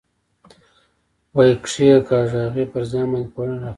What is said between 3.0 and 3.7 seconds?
باندې پوړنی را کش کړ.